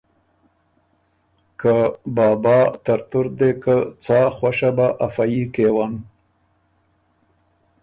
[1.59, 1.73] که
[2.15, 5.93] ”بابا ترتُور دې که څا خؤش بۀ افه يي کېون“